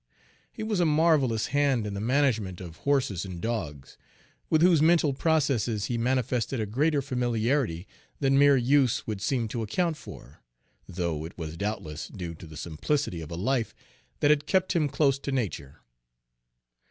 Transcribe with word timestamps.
He 0.51 0.63
was 0.63 0.79
a 0.79 0.85
marvelous 0.85 1.49
hand 1.53 1.85
in 1.85 1.93
the 1.93 1.99
management 2.01 2.59
of 2.59 2.77
horses 2.77 3.23
and 3.23 3.39
dogs, 3.39 3.99
with 4.49 4.63
whose 4.63 4.81
mental 4.81 5.13
processes 5.13 5.85
he 5.85 5.97
manifested 5.99 6.59
a 6.59 6.65
greater 6.65 7.03
familiarity 7.03 7.87
than 8.19 8.35
mere 8.39 8.57
use 8.57 9.05
would 9.05 9.21
seem 9.21 9.47
to 9.49 9.61
account 9.61 9.97
for, 9.97 10.41
though 10.89 11.23
it 11.23 11.37
was 11.37 11.55
doubtless 11.55 12.07
due 12.07 12.33
to 12.33 12.47
the 12.47 12.57
simplicity 12.57 13.21
of 13.21 13.29
a 13.29 13.35
life 13.35 13.75
that 14.21 14.31
had 14.31 14.47
kept 14.47 14.75
him 14.75 14.89
close 14.89 15.19
to 15.19 15.31
nature. 15.31 15.81